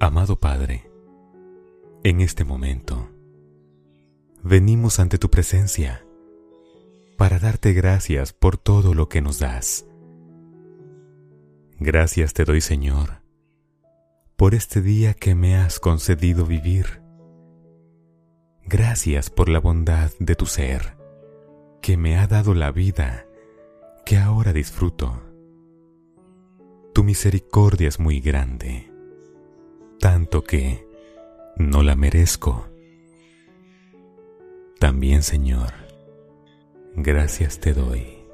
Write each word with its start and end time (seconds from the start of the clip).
Amado 0.00 0.40
Padre, 0.40 0.90
en 2.02 2.20
este 2.20 2.44
momento, 2.44 3.08
venimos 4.42 4.98
ante 4.98 5.18
tu 5.18 5.30
presencia 5.30 6.04
para 7.16 7.38
darte 7.38 7.72
gracias 7.72 8.32
por 8.32 8.58
todo 8.58 8.92
lo 8.92 9.08
que 9.08 9.22
nos 9.22 9.38
das. 9.38 9.86
Gracias 11.78 12.34
te 12.34 12.44
doy, 12.44 12.60
Señor, 12.60 13.22
por 14.36 14.54
este 14.54 14.82
día 14.82 15.14
que 15.14 15.36
me 15.36 15.56
has 15.56 15.78
concedido 15.78 16.44
vivir. 16.44 17.00
Gracias 18.64 19.30
por 19.30 19.48
la 19.48 19.60
bondad 19.60 20.10
de 20.18 20.34
tu 20.34 20.46
ser, 20.46 20.96
que 21.80 21.96
me 21.96 22.18
ha 22.18 22.26
dado 22.26 22.54
la 22.54 22.72
vida 22.72 23.26
que 24.04 24.18
ahora 24.18 24.52
disfruto. 24.52 25.22
Tu 26.92 27.04
misericordia 27.04 27.88
es 27.88 28.00
muy 28.00 28.20
grande, 28.20 28.93
que 30.42 30.86
no 31.56 31.82
la 31.82 31.96
merezco. 31.96 32.66
También, 34.80 35.22
Señor, 35.22 35.72
gracias 36.94 37.60
te 37.60 37.72
doy. 37.72 38.24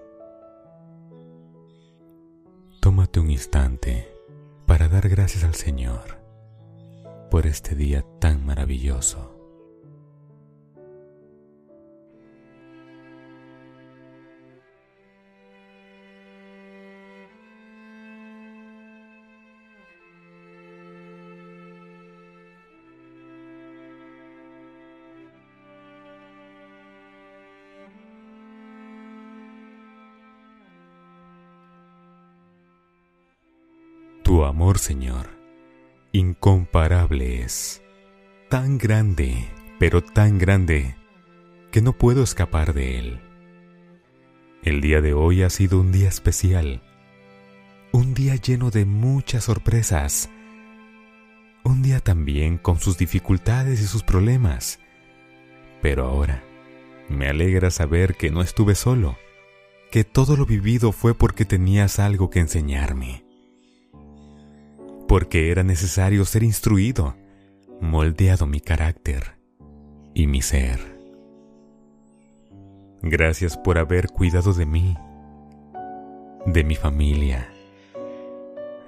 Tómate 2.81 3.21
un 3.21 3.31
instante 3.31 4.09
para 4.67 4.89
dar 4.89 5.09
gracias 5.09 5.45
al 5.45 5.55
Señor 5.55 6.19
por 7.31 7.47
este 7.47 7.75
día 7.75 8.05
tan 8.19 8.45
maravilloso. 8.45 9.40
Tu 34.31 34.45
amor, 34.45 34.79
Señor, 34.79 35.27
incomparable 36.13 37.43
es, 37.43 37.83
tan 38.49 38.79
grande, 38.79 39.49
pero 39.81 40.05
tan 40.05 40.39
grande, 40.39 40.95
que 41.73 41.83
no 41.83 41.95
puedo 41.95 42.23
escapar 42.23 42.73
de 42.73 43.01
él. 43.01 43.21
El 44.63 44.83
día 44.83 45.01
de 45.01 45.15
hoy 45.15 45.43
ha 45.43 45.51
sido 45.51 45.81
un 45.81 45.91
día 45.91 46.09
especial, 46.09 46.81
un 47.91 48.15
día 48.15 48.37
lleno 48.37 48.71
de 48.71 48.85
muchas 48.85 49.43
sorpresas, 49.43 50.31
un 51.65 51.83
día 51.83 51.99
también 51.99 52.57
con 52.57 52.79
sus 52.79 52.99
dificultades 52.99 53.81
y 53.81 53.85
sus 53.85 54.05
problemas, 54.05 54.79
pero 55.83 56.05
ahora 56.05 56.45
me 57.09 57.27
alegra 57.27 57.73
saber 57.73 58.15
que 58.15 58.31
no 58.31 58.43
estuve 58.43 58.77
solo, 58.77 59.19
que 59.91 60.05
todo 60.05 60.37
lo 60.37 60.47
vivido 60.47 60.93
fue 60.93 61.15
porque 61.15 61.45
tenías 61.45 61.99
algo 61.99 62.31
que 62.31 62.39
enseñarme 62.39 63.29
porque 65.11 65.51
era 65.51 65.65
necesario 65.65 66.25
ser 66.25 66.45
instruido, 66.45 67.17
moldeado 67.81 68.47
mi 68.47 68.61
carácter 68.61 69.41
y 70.15 70.29
mi 70.29 70.41
ser. 70.41 70.79
Gracias 73.03 73.57
por 73.57 73.79
haber 73.79 74.11
cuidado 74.11 74.53
de 74.53 74.67
mí, 74.67 74.97
de 76.47 76.63
mi 76.63 76.77
familia, 76.77 77.49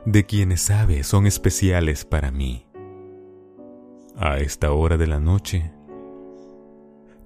de 0.04 0.24
quienes 0.24 0.60
sabes 0.60 1.08
son 1.08 1.26
especiales 1.26 2.04
para 2.04 2.30
mí. 2.30 2.68
A 4.16 4.38
esta 4.38 4.70
hora 4.70 4.96
de 4.96 5.08
la 5.08 5.18
noche, 5.18 5.72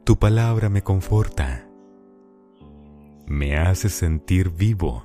tu 0.05 0.17
palabra 0.19 0.71
me 0.71 0.81
conforta, 0.81 1.69
me 3.27 3.59
hace 3.59 3.91
sentir 3.91 4.49
vivo, 4.49 5.05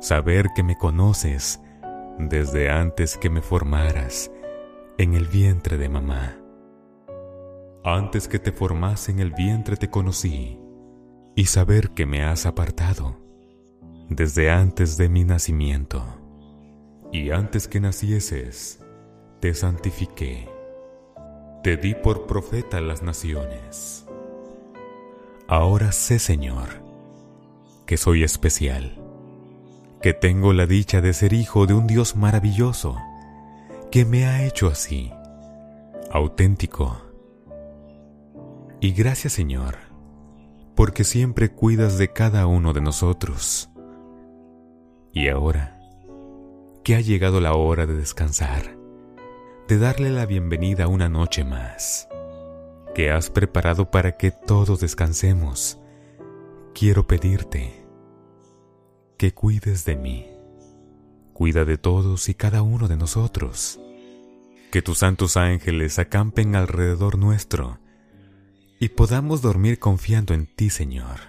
saber 0.00 0.50
que 0.54 0.62
me 0.62 0.76
conoces 0.76 1.58
desde 2.18 2.70
antes 2.70 3.16
que 3.16 3.30
me 3.30 3.42
formaras 3.42 4.30
en 4.98 5.14
el 5.14 5.26
vientre 5.26 5.78
de 5.78 5.88
mamá. 5.88 6.38
Antes 7.84 8.28
que 8.28 8.38
te 8.38 8.52
formase 8.52 9.10
en 9.10 9.20
el 9.20 9.32
vientre 9.32 9.76
te 9.76 9.90
conocí 9.90 10.58
y 11.34 11.46
saber 11.46 11.90
que 11.90 12.06
me 12.06 12.22
has 12.24 12.46
apartado 12.46 13.16
desde 14.08 14.50
antes 14.50 14.96
de 14.96 15.08
mi 15.08 15.24
nacimiento. 15.24 16.04
Y 17.10 17.30
antes 17.30 17.68
que 17.68 17.80
nacieses, 17.80 18.80
te 19.40 19.54
santifiqué. 19.54 20.48
Te 21.62 21.76
di 21.76 21.94
por 21.94 22.26
profeta 22.26 22.78
a 22.78 22.80
las 22.80 23.02
naciones. 23.02 24.06
Ahora 25.48 25.92
sé, 25.92 26.18
Señor, 26.18 26.68
que 27.86 27.96
soy 27.96 28.22
especial 28.22 29.01
que 30.02 30.12
tengo 30.12 30.52
la 30.52 30.66
dicha 30.66 31.00
de 31.00 31.14
ser 31.14 31.32
hijo 31.32 31.66
de 31.66 31.74
un 31.74 31.86
Dios 31.86 32.16
maravilloso, 32.16 32.98
que 33.90 34.04
me 34.04 34.26
ha 34.26 34.44
hecho 34.44 34.66
así, 34.66 35.12
auténtico. 36.10 37.00
Y 38.80 38.92
gracias 38.92 39.34
Señor, 39.34 39.76
porque 40.74 41.04
siempre 41.04 41.52
cuidas 41.52 41.98
de 41.98 42.12
cada 42.12 42.46
uno 42.46 42.72
de 42.72 42.80
nosotros. 42.80 43.70
Y 45.12 45.28
ahora, 45.28 45.78
que 46.82 46.96
ha 46.96 47.00
llegado 47.00 47.40
la 47.40 47.54
hora 47.54 47.86
de 47.86 47.94
descansar, 47.94 48.76
de 49.68 49.78
darle 49.78 50.10
la 50.10 50.26
bienvenida 50.26 50.88
una 50.88 51.08
noche 51.08 51.44
más, 51.44 52.08
que 52.92 53.12
has 53.12 53.30
preparado 53.30 53.90
para 53.92 54.16
que 54.16 54.32
todos 54.32 54.80
descansemos, 54.80 55.78
quiero 56.74 57.06
pedirte, 57.06 57.81
que 59.22 59.32
cuides 59.32 59.84
de 59.84 59.94
mí. 59.94 60.26
Cuida 61.32 61.64
de 61.64 61.78
todos 61.78 62.28
y 62.28 62.34
cada 62.34 62.62
uno 62.62 62.88
de 62.88 62.96
nosotros. 62.96 63.78
Que 64.72 64.82
tus 64.82 64.98
santos 64.98 65.36
ángeles 65.36 66.00
acampen 66.00 66.56
alrededor 66.56 67.16
nuestro 67.16 67.78
y 68.80 68.88
podamos 68.88 69.40
dormir 69.40 69.78
confiando 69.78 70.34
en 70.34 70.52
ti, 70.52 70.70
Señor. 70.70 71.20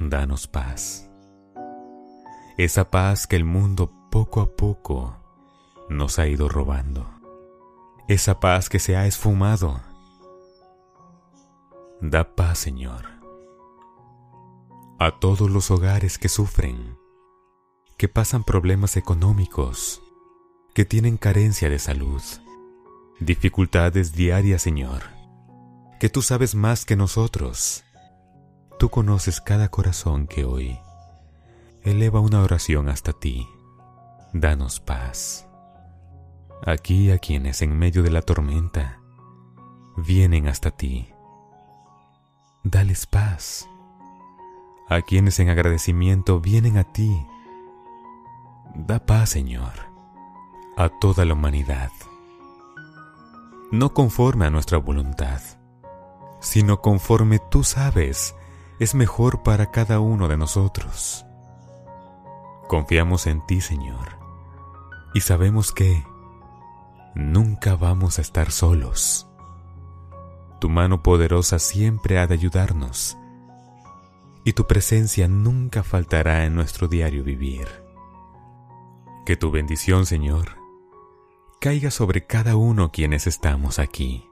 Danos 0.00 0.48
paz. 0.48 1.08
Esa 2.58 2.90
paz 2.90 3.28
que 3.28 3.36
el 3.36 3.44
mundo 3.44 3.92
poco 4.10 4.40
a 4.40 4.56
poco 4.56 5.16
nos 5.88 6.18
ha 6.18 6.26
ido 6.26 6.48
robando. 6.48 7.08
Esa 8.08 8.40
paz 8.40 8.68
que 8.68 8.80
se 8.80 8.96
ha 8.96 9.06
esfumado. 9.06 9.80
Da 12.00 12.34
paz, 12.34 12.58
Señor 12.58 13.21
a 15.04 15.18
todos 15.18 15.50
los 15.50 15.72
hogares 15.72 16.16
que 16.16 16.28
sufren, 16.28 16.96
que 17.96 18.06
pasan 18.06 18.44
problemas 18.44 18.96
económicos, 18.96 20.00
que 20.74 20.84
tienen 20.84 21.16
carencia 21.16 21.68
de 21.68 21.80
salud, 21.80 22.22
dificultades 23.18 24.12
diarias, 24.12 24.62
Señor, 24.62 25.02
que 25.98 26.08
tú 26.08 26.22
sabes 26.22 26.54
más 26.54 26.84
que 26.84 26.94
nosotros. 26.94 27.82
Tú 28.78 28.90
conoces 28.90 29.40
cada 29.40 29.68
corazón 29.70 30.28
que 30.28 30.44
hoy 30.44 30.78
eleva 31.82 32.20
una 32.20 32.40
oración 32.40 32.88
hasta 32.88 33.12
ti. 33.12 33.48
Danos 34.32 34.78
paz. 34.78 35.48
Aquí 36.64 37.10
a 37.10 37.18
quienes 37.18 37.60
en 37.62 37.76
medio 37.76 38.04
de 38.04 38.10
la 38.10 38.22
tormenta 38.22 39.00
vienen 39.96 40.46
hasta 40.46 40.70
ti. 40.70 41.08
Dales 42.62 43.06
paz 43.06 43.68
a 44.94 45.02
quienes 45.02 45.38
en 45.40 45.48
agradecimiento 45.48 46.40
vienen 46.40 46.76
a 46.76 46.84
ti. 46.84 47.26
Da 48.74 49.04
paz, 49.04 49.30
Señor, 49.30 49.72
a 50.76 50.88
toda 50.88 51.24
la 51.24 51.34
humanidad. 51.34 51.90
No 53.70 53.94
conforme 53.94 54.46
a 54.46 54.50
nuestra 54.50 54.78
voluntad, 54.78 55.40
sino 56.40 56.80
conforme 56.80 57.38
tú 57.38 57.64
sabes 57.64 58.34
es 58.78 58.94
mejor 58.94 59.42
para 59.42 59.70
cada 59.70 60.00
uno 60.00 60.28
de 60.28 60.36
nosotros. 60.36 61.24
Confiamos 62.68 63.26
en 63.26 63.44
ti, 63.46 63.60
Señor, 63.60 64.18
y 65.14 65.20
sabemos 65.20 65.72
que 65.72 66.04
nunca 67.14 67.76
vamos 67.76 68.18
a 68.18 68.22
estar 68.22 68.50
solos. 68.50 69.28
Tu 70.60 70.68
mano 70.68 71.02
poderosa 71.02 71.58
siempre 71.58 72.18
ha 72.18 72.26
de 72.26 72.34
ayudarnos 72.34 73.16
y 74.44 74.52
tu 74.54 74.66
presencia 74.66 75.28
nunca 75.28 75.82
faltará 75.82 76.44
en 76.44 76.54
nuestro 76.54 76.88
diario 76.88 77.24
vivir. 77.24 77.68
Que 79.24 79.36
tu 79.36 79.50
bendición, 79.50 80.06
Señor, 80.06 80.56
caiga 81.60 81.90
sobre 81.90 82.26
cada 82.26 82.56
uno 82.56 82.90
quienes 82.90 83.26
estamos 83.26 83.78
aquí. 83.78 84.26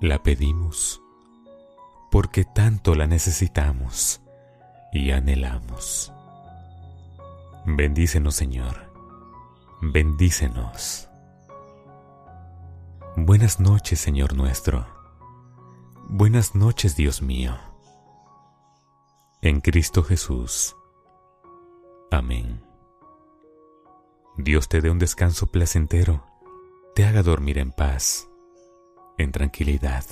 La 0.00 0.22
pedimos 0.22 1.02
porque 2.10 2.44
tanto 2.44 2.94
la 2.94 3.06
necesitamos 3.06 4.20
y 4.92 5.10
anhelamos. 5.10 6.12
Bendícenos, 7.66 8.34
Señor, 8.34 8.92
bendícenos. 9.82 11.08
Buenas 13.16 13.60
noches, 13.60 13.98
Señor 13.98 14.34
nuestro. 14.34 14.86
Buenas 16.08 16.54
noches, 16.54 16.96
Dios 16.96 17.20
mío. 17.20 17.67
En 19.40 19.60
Cristo 19.60 20.02
Jesús. 20.02 20.74
Amén. 22.10 22.60
Dios 24.36 24.68
te 24.68 24.80
dé 24.80 24.90
un 24.90 24.98
descanso 24.98 25.46
placentero, 25.46 26.26
te 26.96 27.04
haga 27.04 27.22
dormir 27.22 27.58
en 27.58 27.70
paz, 27.70 28.28
en 29.16 29.30
tranquilidad, 29.30 30.04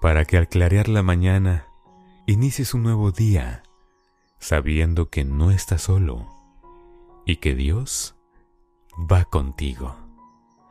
para 0.00 0.24
que 0.24 0.38
al 0.38 0.48
clarear 0.48 0.88
la 0.88 1.02
mañana 1.02 1.66
inicies 2.26 2.72
un 2.72 2.84
nuevo 2.84 3.12
día, 3.12 3.64
sabiendo 4.38 5.10
que 5.10 5.24
no 5.24 5.50
estás 5.50 5.82
solo 5.82 6.26
y 7.26 7.36
que 7.36 7.54
Dios 7.54 8.14
va 8.96 9.26
contigo, 9.26 9.94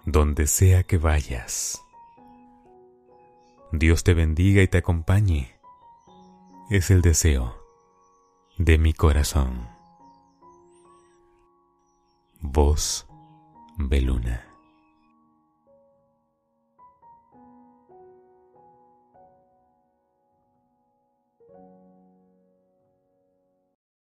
donde 0.04 0.48
sea 0.48 0.82
que 0.82 0.98
vayas. 0.98 1.80
Dios 3.72 4.04
te 4.04 4.16
bendiga 4.16 4.64
y 4.64 4.68
te 4.68 4.80
acompañe. 4.80 5.59
Es 6.70 6.92
el 6.92 7.02
deseo 7.02 7.56
de 8.60 8.78
mi 8.78 8.94
corazón. 8.94 9.68
Voz 12.42 13.08
Beluna. 13.78 14.49